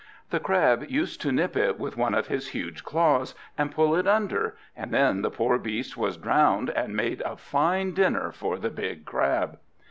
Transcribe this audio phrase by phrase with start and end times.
[0.31, 4.07] The Crab used to nip it with one of his huge claws and pull it
[4.07, 8.71] under, and then the poor beast was drowned, and made a fine dinner for the
[8.71, 9.59] big Crab.